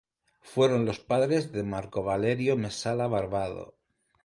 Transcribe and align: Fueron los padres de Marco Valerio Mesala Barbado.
Fueron 0.41 0.85
los 0.87 0.99
padres 0.99 1.51
de 1.51 1.61
Marco 1.61 2.01
Valerio 2.01 2.57
Mesala 2.57 3.05
Barbado. 3.05 3.77